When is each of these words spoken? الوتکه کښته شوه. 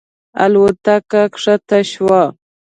الوتکه 0.43 1.21
کښته 1.33 1.79
شوه. 1.91 2.21